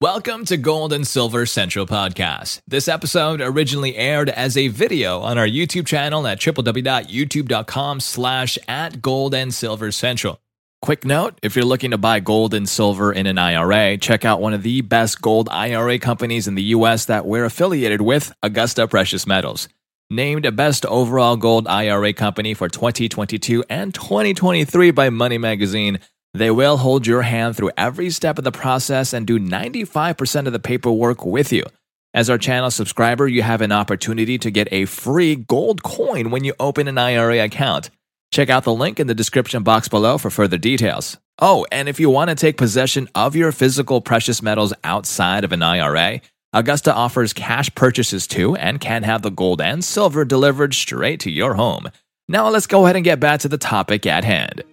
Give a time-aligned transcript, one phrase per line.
[0.00, 2.60] Welcome to Gold and Silver Central Podcast.
[2.68, 9.02] This episode originally aired as a video on our YouTube channel at www.youtube.com slash at
[9.02, 10.40] gold and silver central.
[10.80, 14.40] Quick note, if you're looking to buy gold and silver in an IRA, check out
[14.40, 18.86] one of the best gold IRA companies in the US that we're affiliated with, Augusta
[18.86, 19.68] Precious Metals.
[20.10, 25.98] Named a Best Overall Gold IRA Company for 2022 and 2023 by Money Magazine,
[26.34, 30.52] they will hold your hand through every step of the process and do 95% of
[30.52, 31.64] the paperwork with you.
[32.14, 36.44] As our channel subscriber, you have an opportunity to get a free gold coin when
[36.44, 37.90] you open an IRA account.
[38.30, 41.18] Check out the link in the description box below for further details.
[41.38, 45.52] Oh, and if you want to take possession of your physical precious metals outside of
[45.52, 46.20] an IRA,
[46.52, 51.30] Augusta offers cash purchases too and can have the gold and silver delivered straight to
[51.30, 51.90] your home.
[52.26, 54.64] Now let's go ahead and get back to the topic at hand.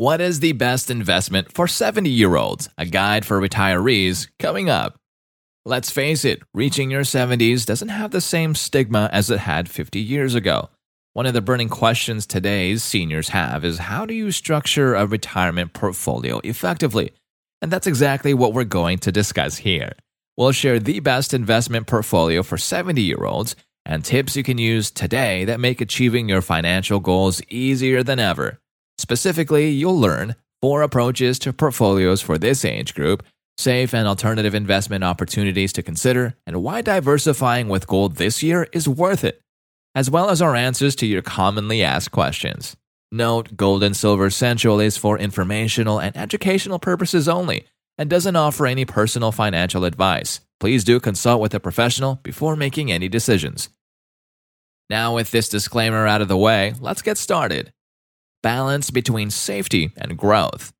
[0.00, 2.70] What is the best investment for 70 year olds?
[2.78, 4.98] A guide for retirees coming up.
[5.66, 10.00] Let's face it, reaching your 70s doesn't have the same stigma as it had 50
[10.00, 10.70] years ago.
[11.12, 15.74] One of the burning questions today's seniors have is how do you structure a retirement
[15.74, 17.12] portfolio effectively?
[17.60, 19.92] And that's exactly what we're going to discuss here.
[20.34, 23.54] We'll share the best investment portfolio for 70 year olds
[23.84, 28.59] and tips you can use today that make achieving your financial goals easier than ever.
[29.00, 33.22] Specifically, you'll learn four approaches to portfolios for this age group,
[33.56, 38.86] safe and alternative investment opportunities to consider, and why diversifying with gold this year is
[38.86, 39.40] worth it,
[39.94, 42.76] as well as our answers to your commonly asked questions.
[43.10, 47.64] Note Gold and Silver Central is for informational and educational purposes only
[47.96, 50.40] and doesn't offer any personal financial advice.
[50.60, 53.70] Please do consult with a professional before making any decisions.
[54.90, 57.72] Now, with this disclaimer out of the way, let's get started
[58.42, 60.72] balance between safety and growth.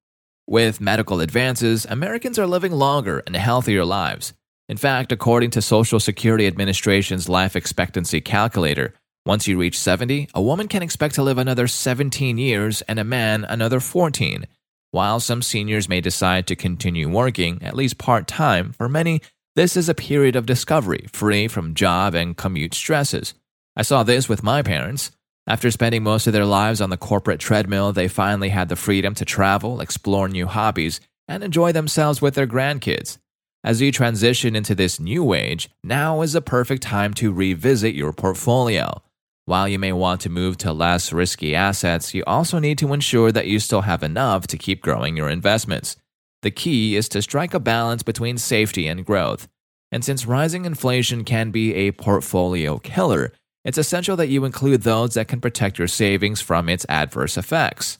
[0.46, 4.32] With medical advances, Americans are living longer and healthier lives.
[4.68, 8.94] In fact, according to Social Security Administration's life expectancy calculator,
[9.26, 13.04] once you reach 70, a woman can expect to live another 17 years and a
[13.04, 14.46] man another 14.
[14.92, 19.20] While some seniors may decide to continue working, at least part time, for many,
[19.56, 23.34] this is a period of discovery, free from job and commute stresses.
[23.76, 25.10] I saw this with my parents.
[25.46, 29.14] After spending most of their lives on the corporate treadmill, they finally had the freedom
[29.14, 33.18] to travel, explore new hobbies, and enjoy themselves with their grandkids.
[33.62, 38.12] As you transition into this new age, now is the perfect time to revisit your
[38.12, 39.02] portfolio.
[39.44, 43.32] While you may want to move to less risky assets, you also need to ensure
[43.32, 45.96] that you still have enough to keep growing your investments.
[46.42, 49.48] The key is to strike a balance between safety and growth.
[49.92, 53.32] And since rising inflation can be a portfolio killer,
[53.64, 57.98] it's essential that you include those that can protect your savings from its adverse effects.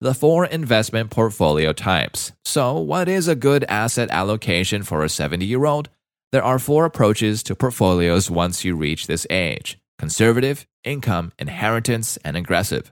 [0.00, 2.32] The four investment portfolio types.
[2.44, 5.88] So, what is a good asset allocation for a 70 year old?
[6.32, 12.36] There are four approaches to portfolios once you reach this age conservative, income, inheritance, and
[12.36, 12.90] aggressive.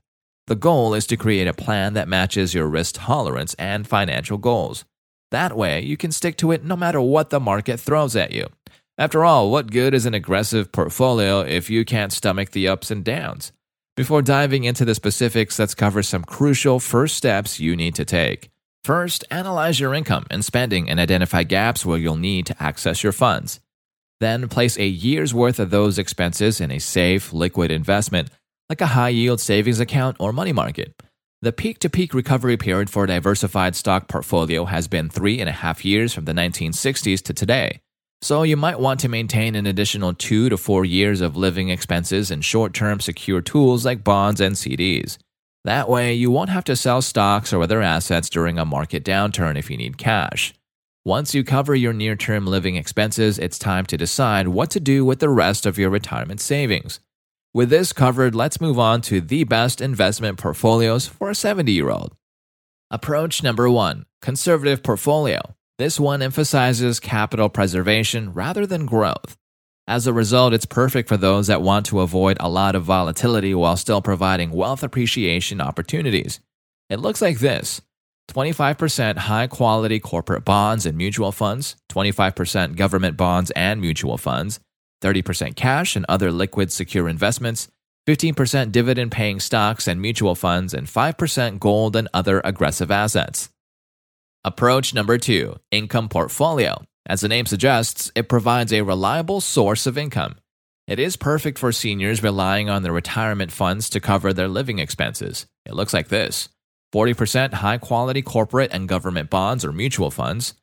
[0.48, 4.84] The goal is to create a plan that matches your risk tolerance and financial goals.
[5.30, 8.48] That way, you can stick to it no matter what the market throws at you.
[9.00, 13.04] After all, what good is an aggressive portfolio if you can't stomach the ups and
[13.04, 13.53] downs?
[13.97, 18.50] Before diving into the specifics, let's cover some crucial first steps you need to take.
[18.82, 23.12] First, analyze your income and spending and identify gaps where you'll need to access your
[23.12, 23.60] funds.
[24.19, 28.31] Then, place a year's worth of those expenses in a safe, liquid investment
[28.69, 31.00] like a high yield savings account or money market.
[31.41, 35.48] The peak to peak recovery period for a diversified stock portfolio has been three and
[35.48, 37.81] a half years from the 1960s to today.
[38.20, 42.30] So you might want to maintain an additional two to four years of living expenses
[42.30, 45.18] in short term secure tools like bonds and CDs.
[45.64, 49.56] That way, you won't have to sell stocks or other assets during a market downturn
[49.56, 50.54] if you need cash.
[51.04, 55.04] Once you cover your near term living expenses, it's time to decide what to do
[55.04, 57.00] with the rest of your retirement savings.
[57.54, 61.90] With this covered, let's move on to the best investment portfolios for a 70 year
[61.90, 62.14] old.
[62.90, 65.54] Approach number one conservative portfolio.
[65.78, 69.36] This one emphasizes capital preservation rather than growth.
[69.86, 73.54] As a result, it's perfect for those that want to avoid a lot of volatility
[73.54, 76.40] while still providing wealth appreciation opportunities.
[76.90, 77.80] It looks like this
[78.28, 84.58] 25% high quality corporate bonds and mutual funds, 25% government bonds and mutual funds,
[85.00, 87.69] 30% cash and other liquid secure investments,
[88.08, 93.48] 15% dividend paying stocks and mutual funds, and 5% gold and other aggressive assets.
[94.44, 96.82] Approach number two income portfolio.
[97.06, 100.37] As the name suggests, it provides a reliable source of income.
[100.87, 105.46] It is perfect for seniors relying on their retirement funds to cover their living expenses.
[105.67, 106.49] It looks like this
[106.94, 110.55] 40% high quality corporate and government bonds or mutual funds,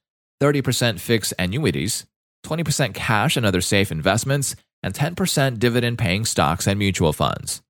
[0.42, 2.06] 30% fixed annuities,
[2.46, 7.62] 20% cash and other safe investments, and 10% dividend paying stocks and mutual funds.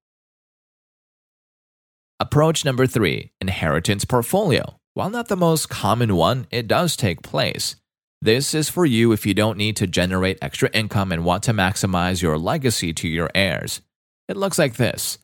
[2.19, 4.78] Approach number three inheritance portfolio.
[4.95, 7.75] While not the most common one, it does take place.
[8.21, 11.51] This is for you if you don't need to generate extra income and want to
[11.51, 13.81] maximize your legacy to your heirs.
[14.30, 15.18] It looks like this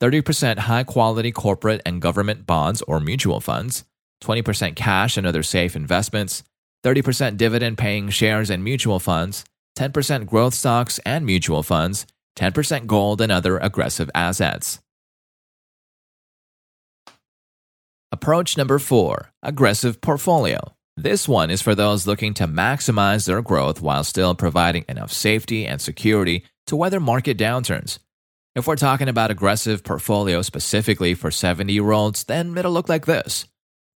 [0.00, 3.84] 30% high quality corporate and government bonds or mutual funds,
[4.24, 6.42] 20% cash and other safe investments,
[6.82, 9.44] 30% dividend paying shares and mutual funds,
[9.78, 14.80] 10% growth stocks and mutual funds, 10% gold and other aggressive assets.
[18.28, 20.58] Approach number four aggressive portfolio.
[20.98, 25.64] This one is for those looking to maximize their growth while still providing enough safety
[25.64, 28.00] and security to weather market downturns.
[28.54, 33.06] If we're talking about aggressive portfolio specifically for 70 year olds, then it'll look like
[33.06, 33.46] this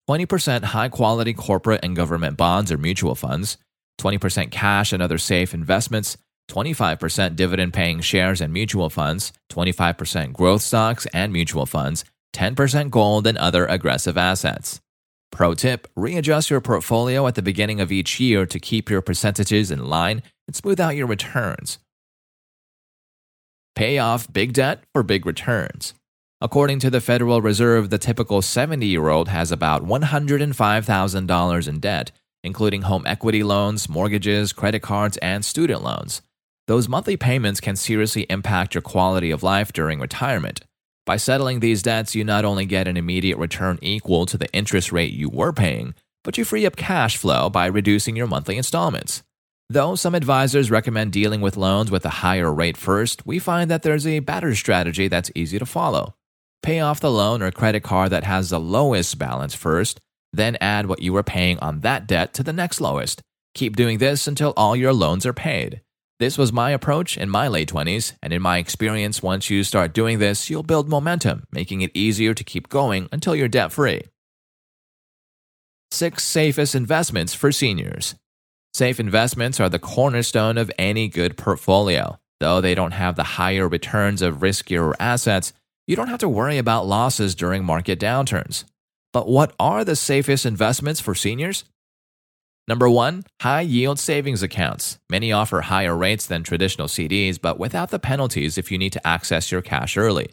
[0.09, 3.57] 20% high quality corporate and government bonds or mutual funds,
[3.99, 6.17] 20% cash and other safe investments,
[6.49, 13.27] 25% dividend paying shares and mutual funds, 25% growth stocks and mutual funds, 10% gold
[13.27, 14.79] and other aggressive assets.
[15.31, 19.71] Pro tip readjust your portfolio at the beginning of each year to keep your percentages
[19.71, 21.79] in line and smooth out your returns.
[23.75, 25.93] Pay off big debt for big returns.
[26.41, 32.11] According to the Federal Reserve, the typical 70 year old has about $105,000 in debt,
[32.43, 36.21] including home equity loans, mortgages, credit cards, and student loans.
[36.67, 40.61] Those monthly payments can seriously impact your quality of life during retirement.
[41.11, 44.93] By settling these debts, you not only get an immediate return equal to the interest
[44.93, 45.93] rate you were paying,
[46.23, 49.21] but you free up cash flow by reducing your monthly installments.
[49.69, 53.83] Though some advisors recommend dealing with loans with a higher rate first, we find that
[53.83, 56.15] there's a better strategy that's easy to follow.
[56.63, 59.99] Pay off the loan or credit card that has the lowest balance first,
[60.31, 63.21] then add what you were paying on that debt to the next lowest.
[63.53, 65.81] Keep doing this until all your loans are paid.
[66.21, 69.91] This was my approach in my late 20s, and in my experience, once you start
[69.91, 74.03] doing this, you'll build momentum, making it easier to keep going until you're debt free.
[75.89, 78.13] Six safest investments for seniors.
[78.71, 82.19] Safe investments are the cornerstone of any good portfolio.
[82.39, 85.53] Though they don't have the higher returns of riskier assets,
[85.87, 88.65] you don't have to worry about losses during market downturns.
[89.11, 91.63] But what are the safest investments for seniors?
[92.67, 94.99] Number one, high yield savings accounts.
[95.09, 99.07] Many offer higher rates than traditional CDs, but without the penalties if you need to
[99.07, 100.29] access your cash early.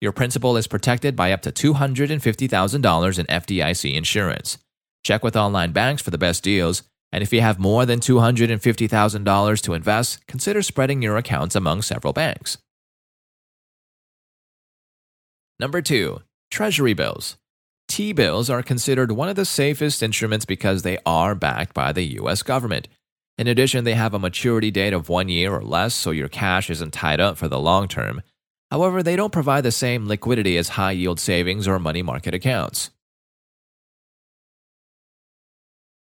[0.00, 4.58] Your principal is protected by up to $250,000 in FDIC insurance.
[5.02, 6.82] Check with online banks for the best deals,
[7.12, 12.12] and if you have more than $250,000 to invest, consider spreading your accounts among several
[12.12, 12.58] banks.
[15.60, 17.36] Number two, Treasury bills.
[17.94, 22.02] T bills are considered one of the safest instruments because they are backed by the
[22.18, 22.88] US government.
[23.38, 26.68] In addition, they have a maturity date of one year or less, so your cash
[26.70, 28.20] isn't tied up for the long term.
[28.72, 32.90] However, they don't provide the same liquidity as high yield savings or money market accounts.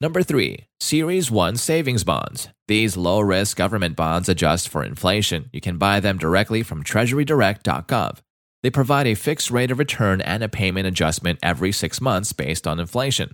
[0.02, 0.66] Number 3.
[0.80, 2.50] Series I Savings Bonds.
[2.68, 5.48] These low risk government bonds adjust for inflation.
[5.54, 8.18] You can buy them directly from TreasuryDirect.gov.
[8.64, 12.66] They provide a fixed rate of return and a payment adjustment every six months based
[12.66, 13.34] on inflation.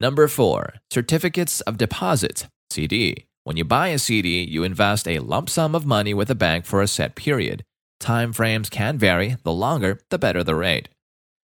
[0.00, 3.26] Number four, certificates of deposit, CD.
[3.44, 6.66] When you buy a CD, you invest a lump sum of money with a bank
[6.66, 7.64] for a set period.
[7.98, 10.88] Time frames can vary, the longer, the better the rate.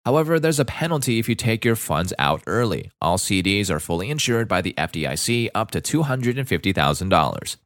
[0.05, 2.91] However, there's a penalty if you take your funds out early.
[3.01, 7.57] All CDs are fully insured by the FDIC up to $250,000.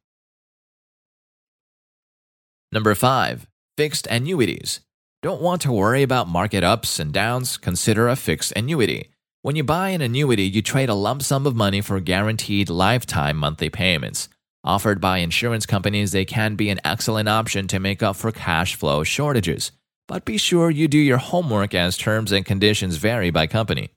[2.73, 4.79] Number five, fixed annuities.
[5.21, 7.57] Don't want to worry about market ups and downs?
[7.57, 9.09] Consider a fixed annuity.
[9.41, 13.35] When you buy an annuity, you trade a lump sum of money for guaranteed lifetime
[13.35, 14.29] monthly payments.
[14.63, 18.75] Offered by insurance companies, they can be an excellent option to make up for cash
[18.75, 19.73] flow shortages.
[20.07, 23.89] But be sure you do your homework as terms and conditions vary by company.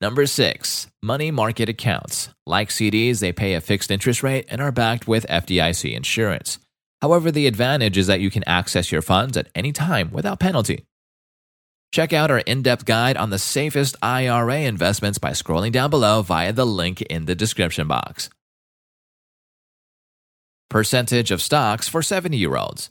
[0.00, 2.28] Number six, money market accounts.
[2.46, 6.60] Like CDs, they pay a fixed interest rate and are backed with FDIC insurance.
[7.02, 10.84] However, the advantage is that you can access your funds at any time without penalty.
[11.90, 16.22] Check out our in depth guide on the safest IRA investments by scrolling down below
[16.22, 18.30] via the link in the description box.
[20.70, 22.90] Percentage of stocks for 70 year olds.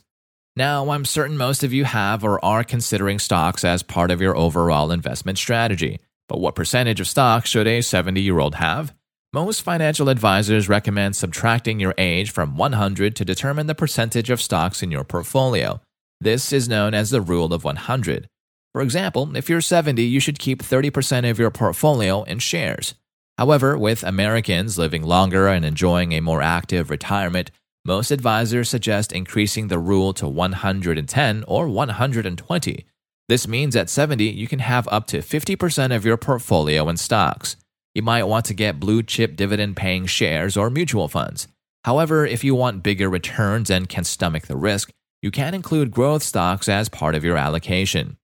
[0.56, 4.36] Now, I'm certain most of you have or are considering stocks as part of your
[4.36, 6.00] overall investment strategy.
[6.28, 8.94] But what percentage of stocks should a 70 year old have?
[9.32, 14.82] Most financial advisors recommend subtracting your age from 100 to determine the percentage of stocks
[14.82, 15.80] in your portfolio.
[16.20, 18.26] This is known as the rule of 100.
[18.72, 22.94] For example, if you're 70, you should keep 30% of your portfolio in shares.
[23.36, 27.50] However, with Americans living longer and enjoying a more active retirement,
[27.84, 32.86] most advisors suggest increasing the rule to 110 or 120.
[33.28, 37.56] This means at 70, you can have up to 50% of your portfolio in stocks.
[37.94, 41.46] You might want to get blue chip dividend paying shares or mutual funds.
[41.84, 46.22] However, if you want bigger returns and can stomach the risk, you can include growth
[46.22, 48.16] stocks as part of your allocation.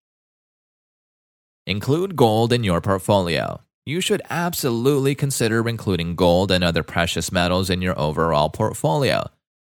[1.66, 3.60] Include gold in your portfolio.
[3.84, 9.28] You should absolutely consider including gold and other precious metals in your overall portfolio.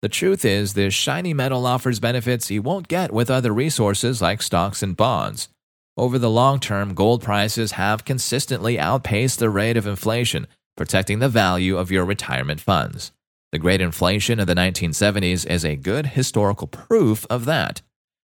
[0.06, 4.44] The truth is, this shiny metal offers benefits you won't get with other resources like
[4.44, 5.50] stocks and bonds.
[5.98, 10.46] Over the long term, gold prices have consistently outpaced the rate of inflation,
[10.78, 13.14] protecting the value of your retirement funds.
[13.52, 17.82] The great inflation of the 1970s is a good historical proof of that.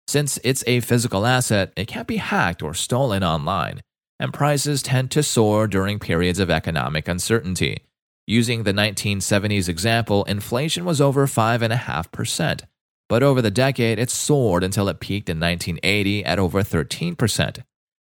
[0.07, 3.81] Since it's a physical asset, it can't be hacked or stolen online,
[4.19, 7.85] and prices tend to soar during periods of economic uncertainty.
[8.31, 12.61] Using the 1970s example, inflation was over 5.5%.
[13.09, 17.65] But over the decade, it soared until it peaked in 1980 at over 13%.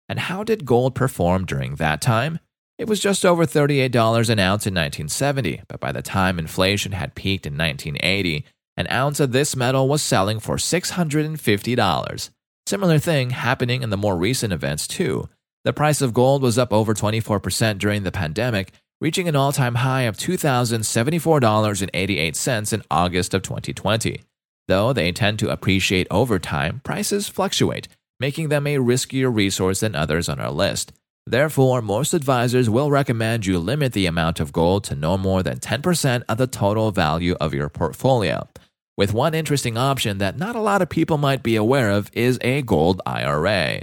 [0.08, 2.38] And how did gold perform during that time?
[2.78, 3.84] It was just over $38
[4.30, 8.46] an ounce in 1970, but by the time inflation had peaked in 1980,
[8.78, 12.30] an ounce of this metal was selling for $650.
[12.66, 15.28] Similar thing happening in the more recent events too.
[15.64, 18.72] The price of gold was up over 24% during the pandemic,
[19.04, 24.22] reaching an all-time high of $2,074.88 in August of 2020.
[24.66, 27.86] Though they tend to appreciate over time, prices fluctuate,
[28.18, 30.94] making them a riskier resource than others on our list.
[31.26, 35.58] Therefore, most advisors will recommend you limit the amount of gold to no more than
[35.58, 38.48] 10% of the total value of your portfolio.
[38.96, 42.38] With one interesting option that not a lot of people might be aware of is
[42.40, 43.82] a gold IRA.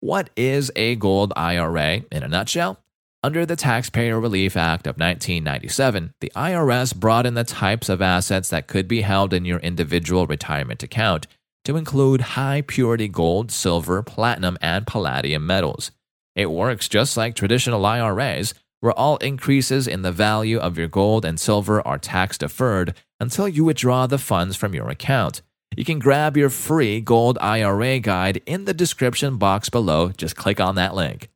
[0.00, 2.78] What is a gold IRA in a nutshell?
[3.24, 8.66] Under the Taxpayer Relief Act of 1997, the IRS broadened the types of assets that
[8.66, 11.28] could be held in your individual retirement account
[11.64, 15.92] to include high purity gold, silver, platinum, and palladium metals.
[16.34, 21.24] It works just like traditional IRAs, where all increases in the value of your gold
[21.24, 25.42] and silver are tax deferred until you withdraw the funds from your account.
[25.76, 30.08] You can grab your free gold IRA guide in the description box below.
[30.08, 31.28] Just click on that link.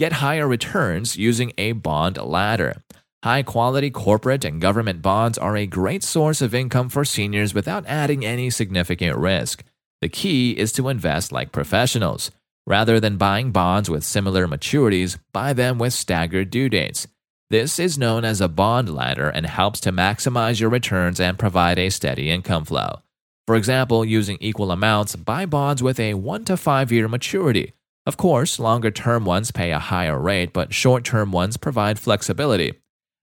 [0.00, 2.80] Get higher returns using a bond ladder.
[3.22, 7.84] High quality corporate and government bonds are a great source of income for seniors without
[7.86, 9.62] adding any significant risk.
[10.00, 12.30] The key is to invest like professionals.
[12.66, 17.06] Rather than buying bonds with similar maturities, buy them with staggered due dates.
[17.50, 21.78] This is known as a bond ladder and helps to maximize your returns and provide
[21.78, 23.00] a steady income flow.
[23.46, 27.74] For example, using equal amounts, buy bonds with a 1 to 5 year maturity
[28.06, 32.74] of course, longer term ones pay a higher rate, but short term ones provide flexibility.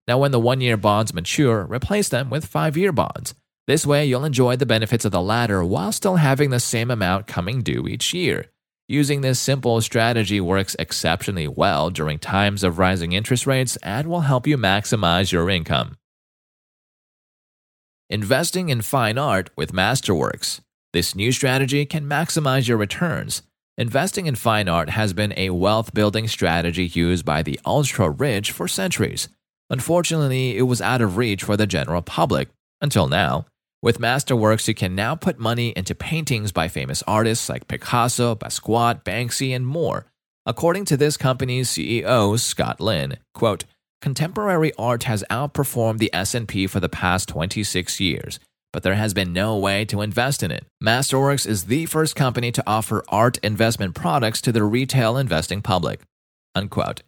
[0.07, 3.33] Now, when the one year bonds mature, replace them with five year bonds.
[3.65, 7.27] This way, you'll enjoy the benefits of the ladder while still having the same amount
[7.27, 8.45] coming due each year.
[8.87, 14.21] Using this simple strategy works exceptionally well during times of rising interest rates and will
[14.21, 15.97] help you maximize your income.
[18.09, 20.61] Investing in fine art with Masterworks.
[20.93, 23.41] This new strategy can maximize your returns.
[23.79, 28.51] Investing in fine art has been a wealth building strategy used by the ultra rich
[28.51, 29.29] for centuries.
[29.69, 32.49] Unfortunately, it was out of reach for the general public
[32.81, 33.45] until now.
[33.83, 39.03] With Masterworks, you can now put money into paintings by famous artists like Picasso, Basquiat,
[39.03, 40.07] Banksy, and more.
[40.47, 43.65] According to this company's CEO, Scott Lynn, quote,
[44.01, 48.39] Contemporary art has outperformed the S&P for the past 26 years
[48.77, 50.63] but there has been no way to invest in it.
[50.83, 56.01] Masterworks is the first company to offer art investment products to the retail investing public.
[56.53, 57.01] Unquote.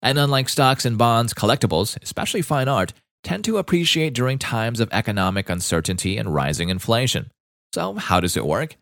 [0.00, 2.92] And unlike stocks and bonds, collectibles, especially fine art,
[3.24, 7.32] tend to appreciate during times of economic uncertainty and rising inflation.
[7.74, 8.76] So, how does it work?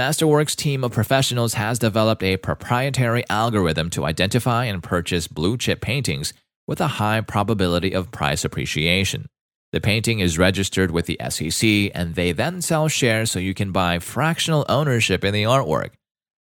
[0.00, 5.82] Masterworks' team of professionals has developed a proprietary algorithm to identify and purchase blue chip
[5.82, 6.32] paintings
[6.66, 9.26] with a high probability of price appreciation.
[9.72, 13.72] The painting is registered with the SEC, and they then sell shares so you can
[13.72, 15.92] buy fractional ownership in the artwork.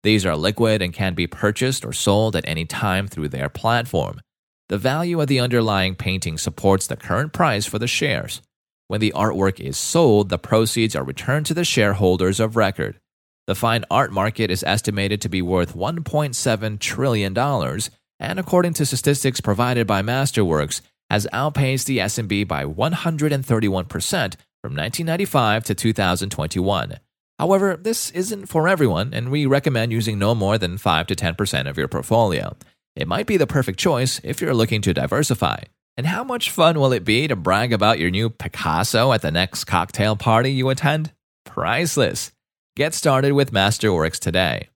[0.02, 4.20] These are liquid and can be purchased or sold at any time through their platform.
[4.68, 8.40] The value of the underlying painting supports the current price for the shares.
[8.88, 12.98] When the artwork is sold, the proceeds are returned to the shareholders of record.
[13.46, 19.40] The fine art market is estimated to be worth $1.7 trillion, and according to statistics
[19.40, 20.80] provided by Masterworks,
[21.10, 26.98] has outpaced the S&P by 131% from 1995 to 2021.
[27.38, 31.68] However, this isn't for everyone, and we recommend using no more than 5 to 10%
[31.68, 32.54] of your portfolio.
[32.94, 35.62] It might be the perfect choice if you're looking to diversify.
[35.96, 39.30] And how much fun will it be to brag about your new Picasso at the
[39.30, 41.12] next cocktail party you attend?
[41.44, 42.32] Priceless.
[42.76, 44.68] Get started with Masterworks today.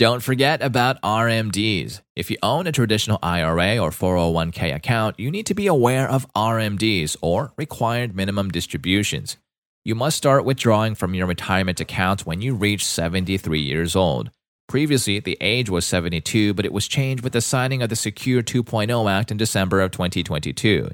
[0.00, 2.00] Don't forget about RMDs.
[2.16, 6.26] If you own a traditional IRA or 401k account, you need to be aware of
[6.32, 9.36] RMDs or required minimum distributions.
[9.84, 14.30] You must start withdrawing from your retirement account when you reach 73 years old.
[14.68, 18.42] Previously, the age was 72, but it was changed with the signing of the Secure
[18.42, 20.88] 2.0 Act in December of 2022.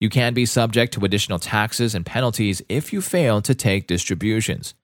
[0.00, 4.74] You can be subject to additional taxes and penalties if you fail to take distributions.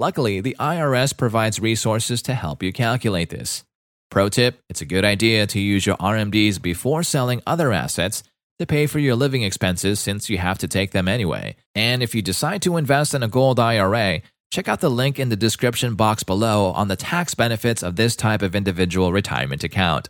[0.00, 3.64] Luckily, the IRS provides resources to help you calculate this.
[4.10, 8.22] Pro tip it's a good idea to use your RMDs before selling other assets
[8.58, 11.54] to pay for your living expenses since you have to take them anyway.
[11.74, 15.28] And if you decide to invest in a gold IRA, check out the link in
[15.28, 20.08] the description box below on the tax benefits of this type of individual retirement account.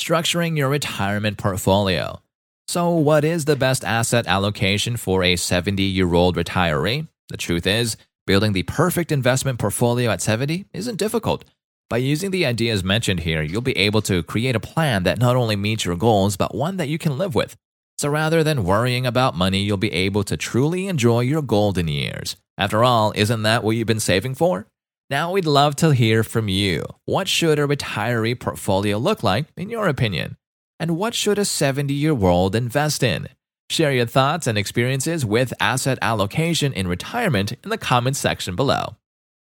[0.00, 2.20] Structuring your retirement portfolio.
[2.66, 7.06] So, what is the best asset allocation for a 70 year old retiree?
[7.28, 11.44] The truth is, building the perfect investment portfolio at 70 isn't difficult.
[11.90, 15.36] By using the ideas mentioned here, you'll be able to create a plan that not
[15.36, 17.56] only meets your goals, but one that you can live with.
[17.98, 22.36] So rather than worrying about money, you'll be able to truly enjoy your golden years.
[22.58, 24.66] After all, isn't that what you've been saving for?
[25.10, 26.84] Now we'd love to hear from you.
[27.04, 30.36] What should a retiree portfolio look like, in your opinion?
[30.80, 33.28] And what should a 70 year old invest in?
[33.70, 38.96] Share your thoughts and experiences with asset allocation in retirement in the comments section below.